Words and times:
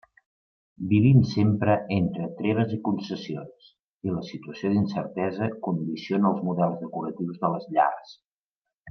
Vivim 0.93 1.19
sempre 1.33 1.75
entre 1.97 2.29
treves 2.39 2.73
i 2.79 2.79
concessions, 2.87 3.67
i 4.09 4.15
la 4.15 4.23
situació 4.31 4.71
d'incertesa 4.73 5.51
condiciona 5.69 6.33
els 6.35 6.41
models 6.49 6.81
decoratius 6.87 7.39
de 7.45 7.53
les 7.57 7.69
llars. 7.77 8.17